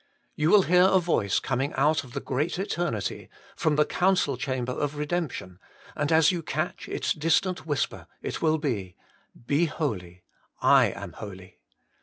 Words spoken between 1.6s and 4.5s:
out of the great eternity, from the council